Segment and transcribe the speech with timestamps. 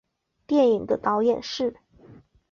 [0.47, 1.75] 电影的导演是。